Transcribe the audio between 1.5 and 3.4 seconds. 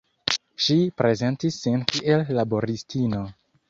sin kiel laboristino.